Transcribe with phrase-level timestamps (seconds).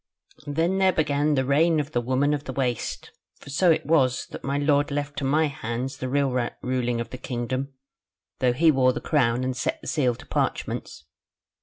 [0.47, 4.25] "There then began the reign of the Woman of the Waste; for so it was,
[4.31, 6.31] that my lord left to my hands the real
[6.63, 7.73] ruling of the kingdom,
[8.39, 11.05] though he wore the crown and set the seal to parchments.